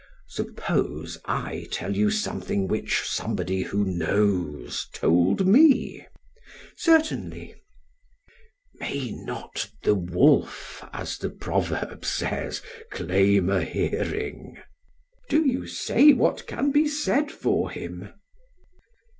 [0.29, 5.99] SOCRATES: Suppose I tell you something which somebody who knows told me.
[5.99, 7.55] PHAEDRUS: Certainly.
[8.79, 14.55] SOCRATES: May not 'the wolf,' as the proverb says, 'claim a hearing'?
[14.55, 14.65] PHAEDRUS:
[15.29, 18.11] Do you say what can be said for him.